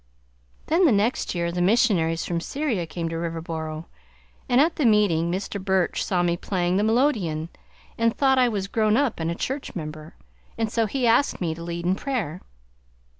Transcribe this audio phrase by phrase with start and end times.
[0.65, 3.85] Then the next year the missionaries from Syria came to Riverboro;
[4.49, 5.63] and at the meeting Mr.
[5.63, 7.49] Burch saw me playing the melodeon,
[7.99, 10.15] and thought I was grown up and a church member,
[10.57, 12.41] and so he asked me to lead in prayer.